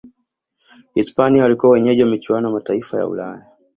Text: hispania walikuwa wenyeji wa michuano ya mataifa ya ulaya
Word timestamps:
hispania 0.95 1.43
walikuwa 1.43 1.71
wenyeji 1.73 2.03
wa 2.03 2.09
michuano 2.09 2.47
ya 2.47 2.53
mataifa 2.53 2.97
ya 2.97 3.07
ulaya 3.07 3.45